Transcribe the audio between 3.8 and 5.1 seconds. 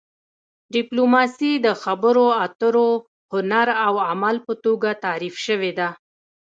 او عمل په توګه